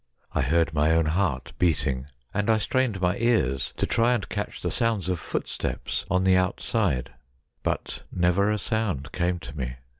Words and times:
I 0.33 0.41
heard 0.41 0.73
my 0.73 0.93
own 0.93 1.05
heart 1.05 1.53
beating, 1.59 2.07
and 2.33 2.49
I 2.49 2.57
strained 2.57 2.99
my 3.01 3.17
ears 3.17 3.71
to 3.77 3.85
try 3.85 4.15
and 4.15 4.27
catch 4.29 4.61
the 4.63 4.71
sounds 4.71 5.07
of 5.09 5.19
footsteps 5.19 6.05
on 6.09 6.23
the 6.23 6.35
outside; 6.35 7.11
but 7.61 8.01
never 8.11 8.49
a 8.49 8.57
sound 8.57 9.11
came 9.11 9.37
to 9.37 9.55
me. 9.55 9.75